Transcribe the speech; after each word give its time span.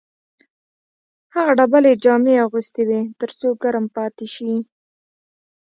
هغه 1.35 1.51
ډبلې 1.59 1.91
جامې 2.03 2.35
اغوستې 2.45 2.81
وې 2.87 3.01
تر 3.19 3.29
څو 3.39 3.49
ګرم 3.63 3.85
پاتې 3.95 4.25
شي 4.33 4.51